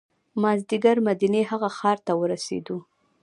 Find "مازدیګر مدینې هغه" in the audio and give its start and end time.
0.41-1.69